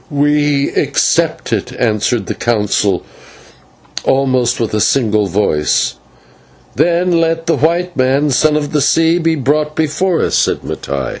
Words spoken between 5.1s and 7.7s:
voice. "Then let the